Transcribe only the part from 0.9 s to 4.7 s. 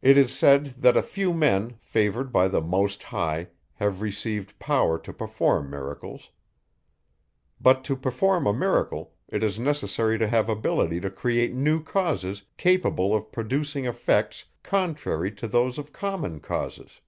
a few men, favoured by the Most High, have received